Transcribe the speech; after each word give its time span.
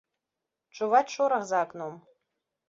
Чуваць 0.77 1.09
шорах 1.17 1.45
за 1.51 1.61
акном. 1.67 1.93